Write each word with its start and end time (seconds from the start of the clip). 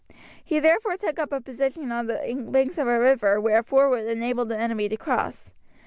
He 0.43 0.59
therefore 0.59 0.97
took 0.97 1.19
up 1.19 1.31
a 1.31 1.39
position 1.39 1.91
on 1.91 2.07
the 2.07 2.33
banks 2.51 2.79
of 2.79 2.87
a 2.87 2.99
river 2.99 3.39
where 3.39 3.59
a 3.59 3.63
ford 3.63 3.91
would 3.91 4.07
enable 4.07 4.45
the 4.45 4.57
enemy 4.57 4.89
to 4.89 4.97
cross. 4.97 5.53